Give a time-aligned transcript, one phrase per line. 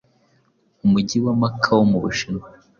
[0.83, 2.45] umujyi wa Macao mubushinwa